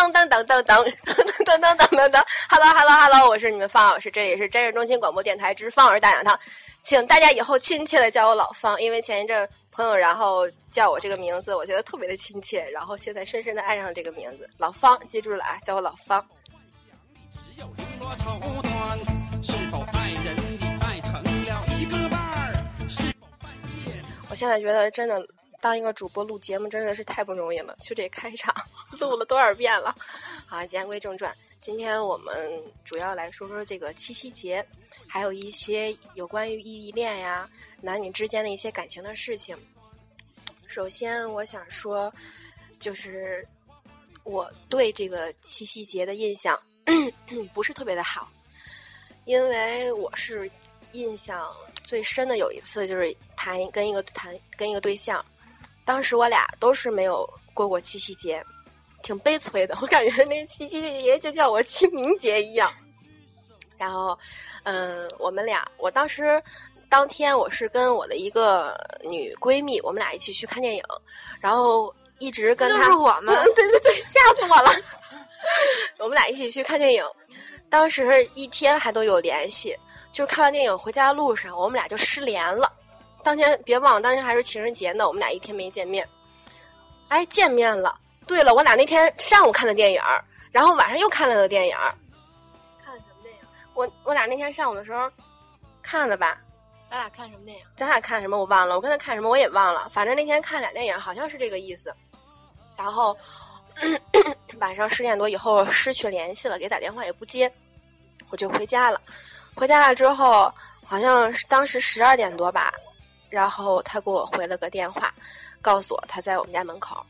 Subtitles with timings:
[0.00, 0.82] 当当当当当
[1.44, 6.40] 当当当当当当，Hello Hello Hello，我是你们方老师，这里是真人中心广播电台之方儿大讲堂，
[6.80, 16.26] 请大家以后亲切的叫我老方，因为前一阵朋友然后叫我这个名字，我觉得特别的亲切，然后现在深深的爱上了这个名字，老方，记住了啊，叫我老方。
[24.30, 25.22] 我现在觉得真的。
[25.62, 28.50] 当一个主播录节目真的是太不容易了，就这开场
[29.00, 29.96] 录了多少遍了？
[30.46, 34.64] 好，言归正传，今天我们主要来说说这个七夕节，
[35.08, 37.48] 还有一些有关于异地恋呀、
[37.80, 39.56] 男女之间的一些感情的事情。
[40.66, 42.12] 首先，我想说，
[42.78, 43.46] 就是
[44.22, 46.60] 我对这个七夕节的印象
[47.54, 48.30] 不是特别的好，
[49.24, 50.48] 因为我是
[50.92, 55.24] 印象最深的有一次就是谈跟一个谈跟一个对象。
[55.84, 58.44] 当时我俩都是没有过过七夕节，
[59.02, 59.76] 挺悲催的。
[59.80, 62.70] 我感觉那七夕节就叫我清明节一样。
[63.76, 64.18] 然后，
[64.64, 66.42] 嗯，我们俩，我当时
[66.88, 70.82] 当天我是跟我的一个女闺蜜，我们俩一起去看电影，
[71.40, 74.70] 然后一直跟她，就是我们， 对对对，吓死我了。
[75.98, 77.02] 我们俩一起去看电影，
[77.70, 79.74] 当时一天还都有联系，
[80.12, 82.70] 就是看完电影回家的路上，我们俩就失联了。
[83.22, 85.06] 当天别忘了，当天还是情人节呢。
[85.06, 86.06] 我们俩一天没见面，
[87.08, 87.98] 哎，见面了。
[88.30, 90.00] 对了，我俩那天上午看的电影，
[90.52, 91.76] 然后晚上又看了个电影。
[92.80, 93.40] 看什么电影？
[93.74, 95.10] 我我俩那天上午的时候
[95.82, 96.38] 看了吧？
[96.88, 97.64] 咱俩看什么电影？
[97.74, 99.88] 咱俩看什么我忘了，我跟他看什么我也忘了。
[99.88, 101.92] 反正那天看俩电影，好像是这个意思。
[102.76, 103.18] 然后
[104.60, 107.52] 晚上十点多以后失去联系了，给打电话也不接，
[108.28, 109.00] 我就回家了。
[109.56, 110.54] 回家了之后，
[110.84, 112.72] 好像是当时十二点多吧。
[113.28, 115.12] 然后他给我回了个电话，
[115.60, 117.04] 告诉我他在我们家门口。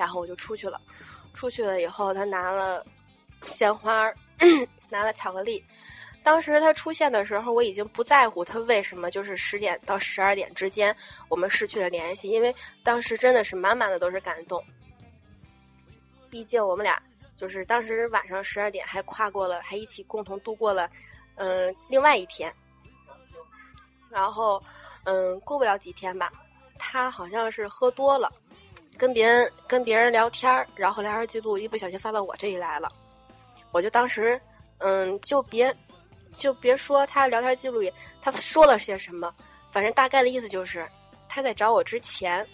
[0.00, 0.80] 然后我就出去了，
[1.34, 2.82] 出去了以后，他拿了
[3.42, 4.10] 鲜花，
[4.88, 5.62] 拿了巧克力。
[6.22, 10.96] 当时他出现的时候，我已经不在乎他为什么就是十点到十二点之间
[11.28, 14.64] 我们失去了联系，因为当时真的是满满的都是感动。
[16.30, 17.02] 毕竟我们俩
[17.36, 20.90] 就是当时晚上十二点还跨过了，还一起共同度过了，
[21.34, 22.50] 嗯，另外一天。
[24.08, 24.62] 然后。
[25.04, 26.30] 嗯，过不了几天吧，
[26.78, 28.30] 他好像是喝多了，
[29.00, 32.92] 跟别人跟别人聊天儿，然后聊天记录一不小心发到我这里来了，
[33.72, 34.38] 我就当时，
[34.76, 35.74] 嗯，就别
[36.36, 37.90] 就别说他聊天记录里
[38.20, 39.34] 他说了些什么，
[39.70, 40.86] 反正大概的意思就是
[41.30, 42.46] 他在找我之前，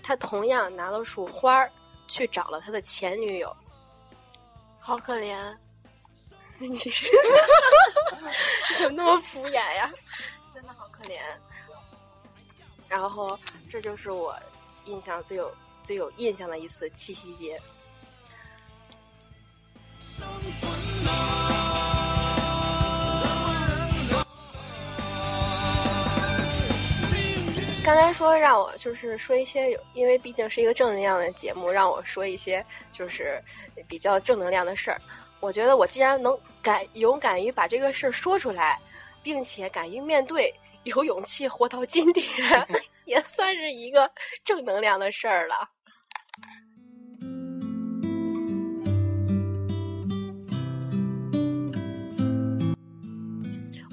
[0.00, 1.68] 他同样拿了束花儿
[2.06, 3.56] 去找了他的前女友，
[4.78, 5.36] 好可怜，
[6.58, 6.78] 你
[8.78, 9.90] 怎么那么敷衍呀？
[10.54, 11.18] 真的好可怜。
[12.88, 13.36] 然后，
[13.68, 14.38] 这就是我
[14.84, 17.60] 印象最有最有印象的一次七夕节。
[27.82, 33.42] 刚才说让我就是说一些有，因为毕竟是一个正能量的节目，让我说一些就是
[33.88, 35.00] 比较正能量的事儿。
[35.40, 38.78] 我觉得我既然能敢勇敢于把这个事儿说出来，
[39.22, 40.54] 并且敢于面对。
[40.84, 42.66] 有勇气活到今天，
[43.04, 44.10] 也算是一个
[44.44, 45.70] 正能量的事儿了。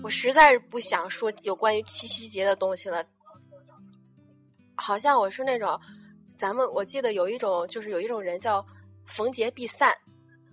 [0.04, 3.04] 我实在是不想说有关于七夕节的东西了。
[4.76, 5.78] 好像我是那种，
[6.38, 8.66] 咱们我记得有一种，就是有一种人叫
[9.04, 9.94] 逢节必散，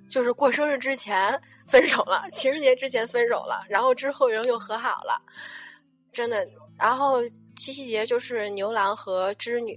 [0.08, 5.22] 就是过生日之前分手了， 情人节之前分手了，然后之后人又和好了。
[6.14, 6.48] 真的，
[6.78, 7.20] 然后
[7.56, 9.76] 七夕节就是牛郎和织女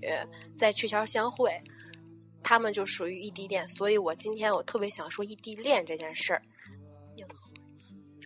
[0.57, 1.51] 在鹊桥相会，
[2.43, 6.41] 他们就属于异地恋，所以我今天我特别想说异地恋这件事儿。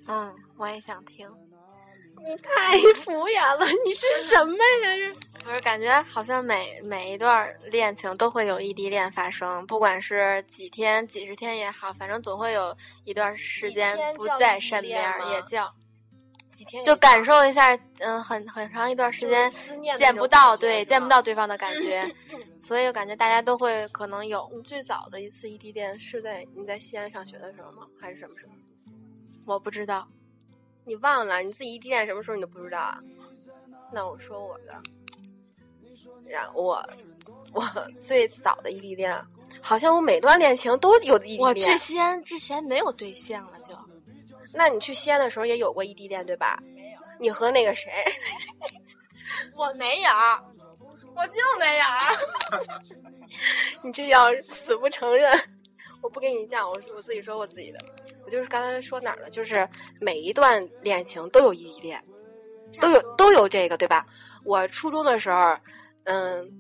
[0.07, 1.29] 嗯，我也想听。
[2.23, 5.13] 你太敷衍了，你是什么呀？
[5.43, 15.73] 不是，感觉好像每每一段恋情都会有异地恋发生，不管是几天、几十天也好，反正总会有一段时间不在身边，也叫。
[16.83, 19.49] 就感受一下，嗯，很很长一段时间
[19.97, 22.03] 见不到，对，见不到对方的感觉，
[22.59, 24.49] 所以我感觉大家都会可能有。
[24.53, 27.87] 你最早的一次异地恋是在你在西安上学的时候吗？
[27.99, 28.51] 还是什么时候？
[29.45, 30.07] 我不知道，
[30.85, 31.41] 你忘了？
[31.41, 32.99] 你自己异地恋什么时候你都不知道啊？
[33.91, 34.81] 那我说我的，
[36.27, 36.81] 然我
[37.53, 37.63] 我
[37.97, 39.17] 最早的异地恋，
[39.61, 41.41] 好像我每段恋情都有异地恋。
[41.41, 43.73] 我去西安之前没有对象了，就。
[44.53, 46.59] 那你去西安的时候也有过异地恋对吧？
[46.75, 46.99] 没有。
[47.19, 47.91] 你和那个谁？
[49.55, 50.09] 我没有，
[51.15, 51.85] 我就没有。
[53.83, 55.31] 你这要死不承认，
[56.01, 57.79] 我不跟你讲，我我自己说我自己的。
[58.25, 59.29] 我就是刚才说哪儿了？
[59.29, 59.67] 就是
[59.99, 62.03] 每一段恋情都有异地恋，
[62.79, 64.05] 都有都有这个，对吧？
[64.43, 65.57] 我初中的时候，
[66.03, 66.51] 嗯，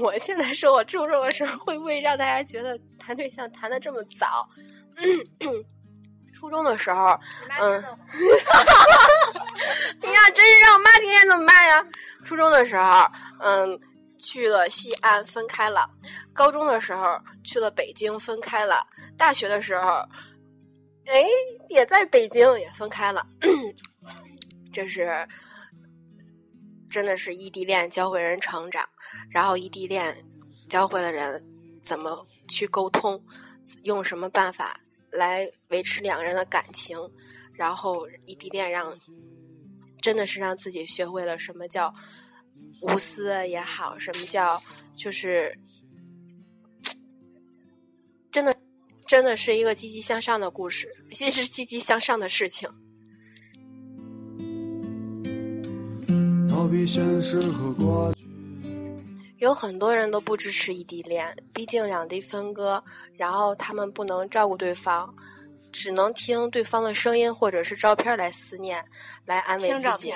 [0.00, 4.48] 我现在说我初中的时候，会不会让大家觉得谈对象谈的这么早？
[6.38, 7.18] 初中的时候，
[7.58, 7.82] 嗯，
[10.02, 11.84] 哎呀，真是让我妈听见怎么办呀？
[12.24, 13.06] 初中的时候，
[13.40, 13.78] 嗯。
[14.20, 15.82] 去了西安，分开了；
[16.32, 17.06] 高中的时候
[17.44, 18.84] 去了北京，分开了；
[19.16, 19.90] 大学的时候，
[21.06, 21.24] 哎，
[21.70, 23.24] 也在北京，也分开了。
[24.74, 25.24] 这是
[26.90, 28.84] 真的是异地恋教会人成长，
[29.30, 30.12] 然后异地恋
[30.68, 31.40] 教会了人
[31.80, 33.24] 怎么去沟通，
[33.84, 34.80] 用什么办法
[35.12, 36.98] 来维持两个人的感情，
[37.52, 38.98] 然后异地恋让
[40.00, 41.94] 真的是让自己学会了什么叫。
[42.80, 44.60] 无私也好，什么叫
[44.94, 45.58] 就是
[48.30, 48.56] 真的，
[49.04, 52.68] 真的是一个积极向上的故事，其实是积极向上的事情。
[56.48, 58.27] 逃避现实和过去
[59.38, 62.82] 有很多人都不支持异地恋，毕竟两地分割，
[63.16, 65.14] 然后他们不能照顾对方，
[65.72, 68.84] 只能听对方的声音或者是照片来思念，
[69.24, 70.12] 来安慰自己。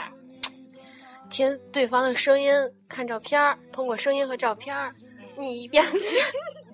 [1.31, 2.53] 听对方的声音，
[2.89, 4.95] 看照片儿，通过声音和照片儿，
[5.39, 6.21] 你一边去。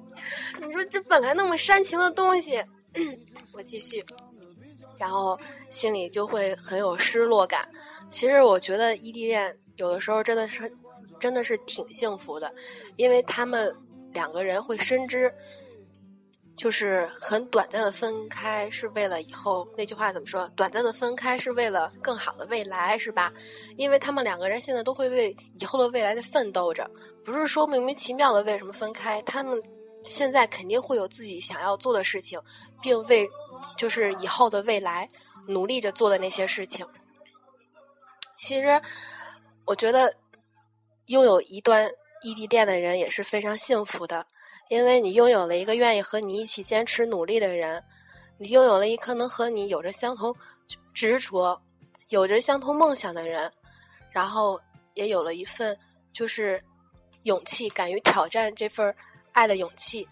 [0.61, 2.65] 你说这本来那么煽情的东西，
[3.53, 4.05] 我继续，
[4.97, 7.69] 然后心里就会很有失落感。
[8.11, 10.71] 其实我觉得异地恋有的时候真的是，
[11.19, 12.55] 真的是挺幸福的，
[12.97, 13.75] 因为他们
[14.12, 15.35] 两个人会深知。
[16.56, 20.49] 就是很短暂的分开，是为了以后那句话怎么说？
[20.56, 23.32] 短暂的分开是为了更好的未来，是吧？
[23.76, 26.91] 因为他们两个人现在都会为以后的未来在奋斗着，
[27.25, 29.62] 不是说莫名其妙的为什么分开，他们
[30.03, 32.41] 现在肯定会有自己想要做的事情，
[32.82, 33.31] 并为
[33.76, 35.09] 就是以后的未来
[35.47, 36.85] 努力着做的那些事情。
[38.37, 38.82] 其实，
[39.64, 40.12] 我觉得
[41.08, 41.90] 拥有一段
[42.22, 44.26] 异地恋的人也是非常幸福的。
[44.70, 47.82] 因为你拥有了一个愿意和你一起坚持努力的人，
[48.37, 50.34] 你拥有了一颗能和你有着相同
[50.93, 51.58] 执着、
[52.10, 53.50] 有着相同梦想的人，
[54.10, 54.60] 然后
[54.93, 55.75] 也有了一份
[56.12, 56.62] 就是
[57.22, 58.94] 勇气，敢于挑战这份
[59.32, 60.06] 爱的勇气。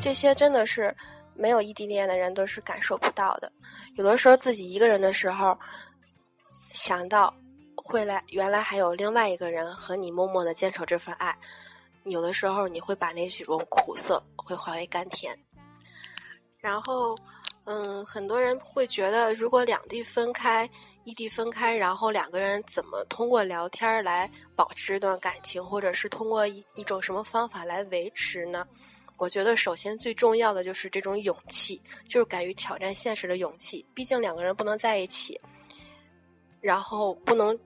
[0.00, 0.96] 这些真的是。
[1.38, 3.50] 没有异地恋的人都是感受不到的。
[3.94, 5.58] 有的时候自己一个人的时候，
[6.72, 7.32] 想到
[7.76, 11.36] 会来，原来还有另外一个人和你默默的坚守这份爱。
[12.04, 15.36] 有的时候你会把那种苦涩会化为甘甜。
[16.58, 17.14] 然后，
[17.64, 20.68] 嗯，很多人会觉得，如果两地分开、
[21.04, 28.66] 异地分开，然后两个人怎么通过聊天来保持这段感情，或者是通过一一种什么方法来维持呢？
[29.18, 33.84] 我觉得首先最重要的就是这种勇气，就是敢于挑战现实的勇气。
[33.92, 35.38] 毕竟两个人不能在一起，
[36.60, 37.58] 然后不能，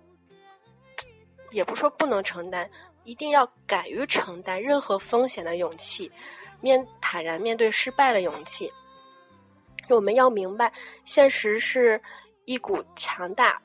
[1.50, 2.69] 也不说不能承担，
[3.05, 6.11] 一定要敢于承担任何风险的勇气，
[6.62, 8.73] 面坦然面对失败的勇气。
[9.91, 10.73] 我们要明白，
[11.05, 12.00] 现实是
[12.47, 13.61] 一股强大、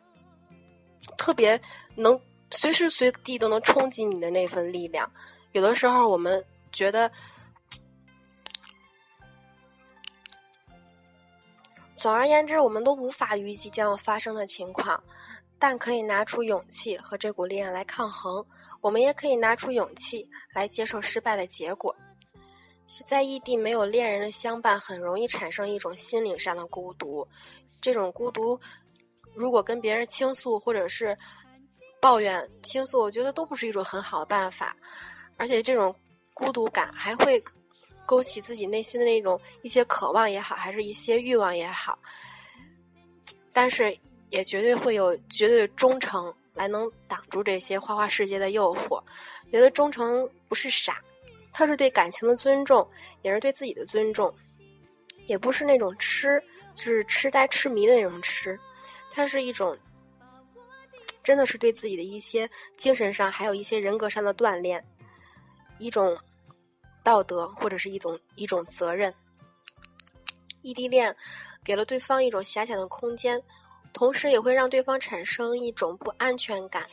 [1.17, 1.57] 特别
[1.95, 2.19] 能
[2.51, 5.09] 随时随地都能冲击你的那份力量。
[5.53, 7.09] 有的时候我们觉得。
[11.97, 15.03] 总而言之，我们都无法预计将要发生的情况，
[15.57, 18.45] 但可以拿出勇气和这股力量来抗衡。
[18.81, 21.95] 我们也可以拿出勇气来接受失败的结果。
[23.03, 27.27] 在异地没有恋人的相伴，很容易产生一种心灵上的孤独。
[27.81, 28.59] 这种孤独，
[29.33, 31.17] 如果跟别人倾诉或者是
[31.99, 34.77] 抱怨倾诉，我觉得都不是一种很好的办法。
[35.35, 35.93] 而且这种
[36.35, 37.43] 孤独感还会。
[38.07, 41.99] 勾起自己内心的那种一些渴望也好，还是一些欲望也好，
[43.51, 43.95] 但是
[44.29, 49.03] 也绝对会有绝对的忠诚来能挡住这些花花世界的诱惑。
[49.51, 51.03] 觉得忠诚不是傻，
[51.51, 52.89] 它是对感情的尊重，
[53.23, 54.33] 也是对自己的尊重，
[55.25, 56.41] 也不是那种痴，
[56.75, 58.57] 就是痴呆痴迷的那种痴，
[59.11, 59.77] 它是一种
[61.21, 64.81] 真的是对自己的一些精神上还有一些人格上的锻炼，
[65.77, 66.17] 一种。
[67.07, 69.13] 道德或者是一种一种责任。
[70.61, 71.15] 异地恋
[71.63, 73.41] 给了对方一种遐想的空间，
[73.93, 76.85] 同时也会让对方产生一种不安全感。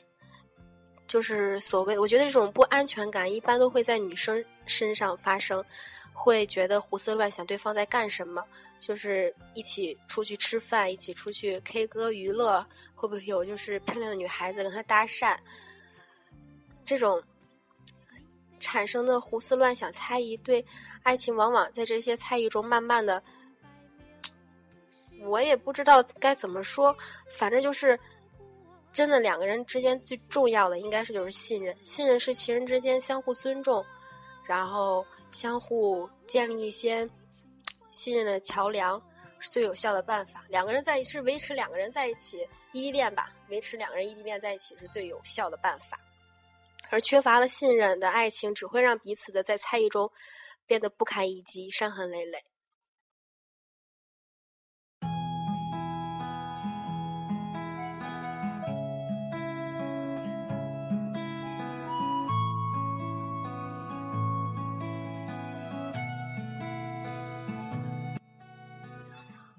[1.09, 5.65] 就是所谓，我觉得这种不安全感一般都会在女生身上发生，
[6.13, 8.41] 会觉得胡思乱想对方在干什么，
[8.79, 15.37] 就是一起出去吃饭，一起出去 K 歌娱乐，会不会有就是漂亮的女孩子跟他搭讪？
[16.85, 17.21] 这种
[18.65, 20.65] 产生的胡思乱想、猜疑，对
[21.03, 23.23] 爱情往往在这些猜疑中慢慢的，
[25.27, 26.97] 我也不知道该怎么说，
[27.31, 27.99] 反正就是。
[28.95, 31.77] 真的，两个人之间最重要的应该是就是信任。
[31.85, 33.85] 信任是情人之间相互尊重，
[34.47, 37.11] 然后相互建立一些
[37.91, 39.03] 信任的桥梁，
[39.41, 40.45] 是最有效的办法。
[40.49, 45.99] 两个人在一起是维持两个人在一起异地恋吧，维持两个人异地恋在一起是最有效的办法。
[46.95, 50.13] 而缺乏了信任的爱情，只会让彼此的在猜疑中
[50.65, 52.39] 变得不堪一击，伤痕累累。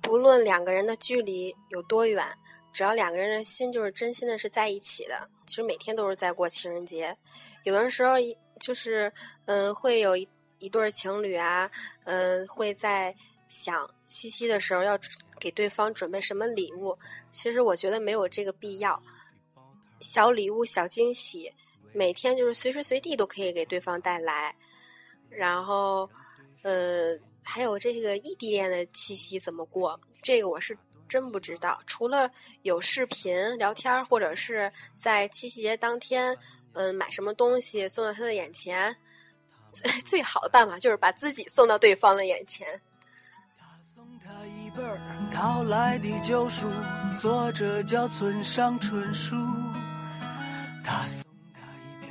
[0.02, 2.38] 不论两个人的距离有多远，
[2.76, 7.16] 只要两个人的心就是真心的是在一起的，其实每天都是在过情人节。
[7.64, 8.16] 有的时候，
[8.60, 9.10] 就是，
[9.46, 10.28] 嗯，会有一
[10.60, 11.72] 一对情侣啊，
[12.04, 13.16] 嗯，会在
[13.48, 15.00] 想七夕的时候要
[15.40, 17.00] 给对方准备什么礼物。
[17.32, 19.02] 其实我觉得没有这个必要，
[20.02, 21.50] 小礼物、小惊喜，
[21.94, 24.54] 每天就是随时随地都可以给对方带来。
[25.30, 26.10] 然后，
[26.64, 27.18] 呃。
[27.48, 30.02] 还有这个异地恋的七夕怎么过？
[30.24, 30.76] 这个我是
[31.08, 31.80] 真不知道。
[31.86, 32.30] 除了
[32.64, 36.38] 有视频聊天，或者是在七夕节当天，
[36.74, 38.96] 嗯，买什么东西送到他的眼前，
[39.68, 42.68] 最 最好的办法就是把自己送到对方的眼前。
[47.22, 49.36] 作者叫村上春树
[50.84, 52.10] 他送他一。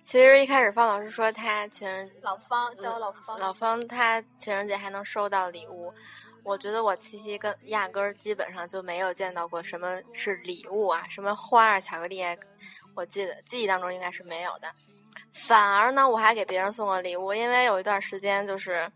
[0.00, 5.92] 其实一开始方老师说他情人老方叫我老方，老方他情人节还能收到礼物，
[6.44, 12.22] 我觉得我七夕跟压根儿基本上就没有见到过什么是礼物啊，什么花啊、巧克力，
[12.94, 14.70] 我记得记忆当中应该是没有的。
[15.32, 18.88] 反而呢，我还给别人送过礼物，因为有一段时间就是，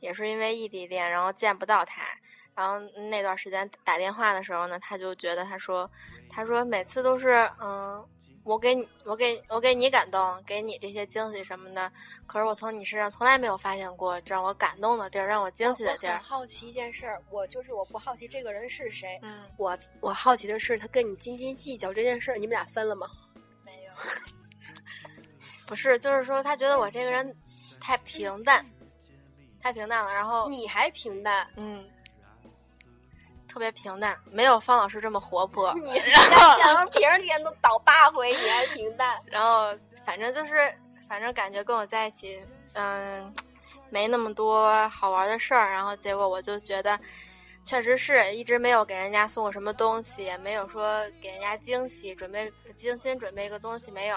[0.00, 2.02] 也是因为异地恋，然后见不到他，
[2.54, 5.90] 然后那段时间打电话的时候呢，他就觉得他说，
[6.28, 8.04] 他说每次都是嗯。
[8.48, 11.92] 我给你，我给我给你感动，给你这些惊喜什么的。
[12.26, 16.18] 可是我从你身上从来没有发现过让我感动的地儿，让我惊喜的地儿。
[16.20, 19.18] 好奇一件事儿，我就是我不好奇这个人是谁。
[19.22, 23.06] 嗯，我我好奇的是他跟你斤斤计较这件事儿，你们俩分了吗？
[23.66, 23.92] 没有。
[25.68, 27.36] 不是，就是说他觉得我这个人
[27.78, 28.64] 太平淡，
[29.60, 30.14] 太平淡了。
[30.14, 31.46] 然后你还平淡？
[31.56, 31.86] 嗯。
[33.48, 35.74] 特别平淡，没有方老师这么活泼。
[35.74, 35.96] 你
[36.62, 39.18] 然后别人天都倒八回，你还平淡。
[39.26, 39.74] 然后
[40.04, 40.72] 反正就是，
[41.08, 42.40] 反正感觉跟我在一起，
[42.74, 43.34] 嗯，
[43.90, 45.70] 没那么多好玩的事儿。
[45.70, 46.98] 然后结果我就觉得，
[47.64, 54.16] 确实是一直没有给人家送过什么东西，也没有说给人家惊喜，准备精心准备一个东西没有。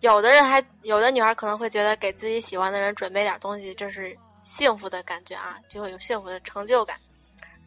[0.00, 6.96] 有的人还有的女孩可能会觉得给自己喜欢的人准备点东西，这是幸福的感觉啊，就会有幸福的成就感。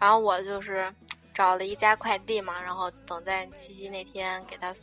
[0.01, 0.91] 然后我就是
[1.31, 4.73] 找了一家快递嘛，然后等在七夕那天给他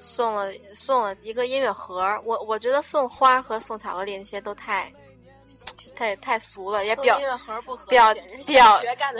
[0.00, 2.20] 送了送了一个音乐盒。
[2.24, 4.92] 我我觉得送花和送巧克力那些都太
[5.94, 7.38] 太太俗了，也表表
[7.86, 8.14] 表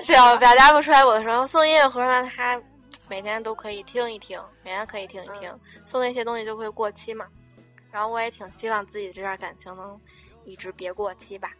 [0.04, 1.46] 表表达不出来我的时候。
[1.46, 2.60] 送音乐盒呢，他
[3.06, 5.56] 每天都可以听一听，每天可以听一听。
[5.86, 7.24] 送那些东西就会过期嘛。
[7.92, 9.98] 然后我也挺希望自己这段感情能
[10.44, 11.52] 一直别过期吧。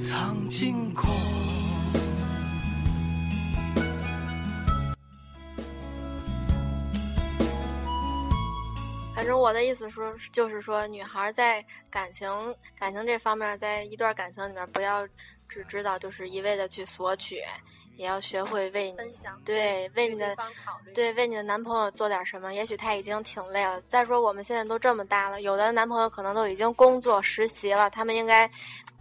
[0.00, 1.06] 藏金库。
[9.14, 12.28] 反正我的意思说，就是说，女孩在感情
[12.78, 15.06] 感情这方面，在一段感情里面，不要
[15.48, 17.40] 只知道就是一味的去索取，
[17.96, 20.36] 也要学会为分享，对为你的
[20.94, 22.54] 对为你的男朋友做点什么。
[22.54, 23.80] 也许他已经挺累了。
[23.80, 28.50] 再说我们现在都这么大了，有的男朋友可能都已经工作实习了，他们应该。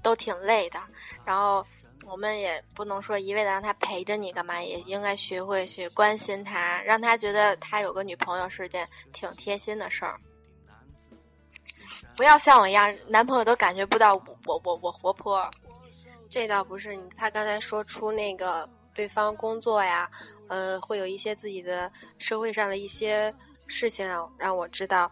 [0.05, 0.79] 都挺累的，
[1.25, 1.65] 然后
[2.05, 10.21] 我们也不能说一味的让他陪着你干嘛，也应该学会去关心他，让他觉得他有个女朋友是件挺贴心的事儿。
[12.15, 14.13] 不要像我一样，男朋友都感觉不到
[14.45, 15.49] 我我我活泼。
[16.29, 20.07] 这倒不是，你他刚才说出那个对方工作呀，
[20.49, 23.33] 呃，会有一些自己的社会上的一些
[23.65, 24.07] 事情
[24.37, 25.09] 让我知道，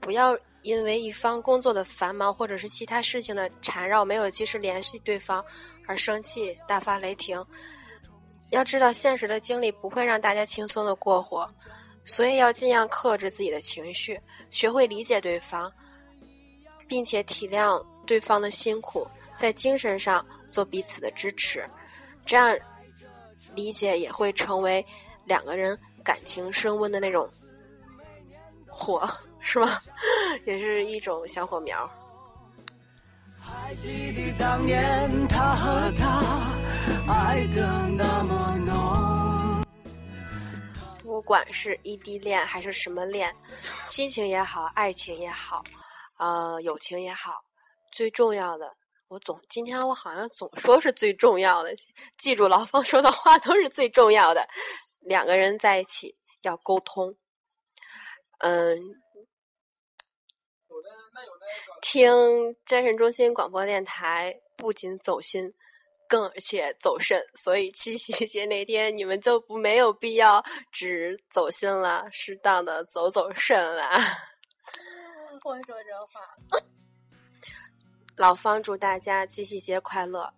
[0.00, 0.34] 不要。
[0.64, 5.44] 因为一方工作的繁忙，或者是其他事情的缠绕，没有及时联系对方
[5.86, 7.44] 而生气、大发雷霆。
[8.50, 11.48] 要知道，现实的经历不会让大家轻松的过活。
[12.02, 14.18] 所以要尽量克制自己的情绪，
[14.50, 15.70] 学会理解对方，
[16.86, 19.06] 并且体谅对方的辛苦，
[19.36, 21.68] 在精神上做彼此的支持，
[22.24, 22.56] 这样
[23.54, 24.84] 理解也会成为
[25.24, 27.28] 两个人感情升温的那种
[28.68, 29.06] 火，
[29.44, 29.78] 是吗？
[30.44, 31.88] 也是一种小火苗。
[33.40, 36.42] 还记得当年他和她
[37.06, 39.62] 爱的那么浓。
[41.02, 43.32] 不管是异地恋还是什么恋，
[43.86, 45.62] 亲情也好，爱情也好，
[46.18, 47.44] 呃，友情也好，
[47.92, 48.74] 最重要的，
[49.08, 51.72] 我总今天我好像总说是最重要的，
[52.18, 54.44] 记住老方说的话都是最重要的。
[55.00, 57.14] 两个人在一起要沟通，
[58.38, 59.03] 嗯。
[61.80, 62.12] 听
[62.64, 65.52] 战神中心广播电台不仅走心，
[66.08, 73.90] 更而且走肾，所以七夕节那天你们就不没有必要只走心了，适当的走走肾了。
[75.44, 76.60] 我说这话，
[78.16, 80.32] 老方祝大家七夕节快乐，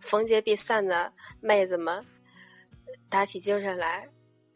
[0.00, 2.06] 逢节必散的妹子们
[3.10, 4.08] 打起精神来，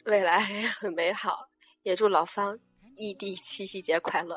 [0.04, 0.40] 未来
[0.78, 1.49] 很美好。
[1.83, 2.59] 也祝老方
[2.97, 4.37] 异地七夕节快乐。